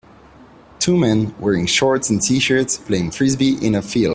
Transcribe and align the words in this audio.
Two 0.79 0.97
men, 0.97 1.35
wearing 1.39 1.67
shorts 1.67 2.09
and 2.09 2.19
tshirts, 2.19 2.83
playing 2.87 3.11
Frisbee 3.11 3.63
in 3.63 3.75
a 3.75 3.83
field. 3.83 4.09